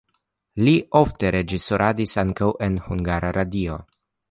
Li 0.67 0.71
ofte 0.99 1.31
reĝisoradis 1.35 2.15
ankaŭ 2.23 2.51
en 2.69 2.81
Hungara 2.89 3.33
Radio. 3.41 3.79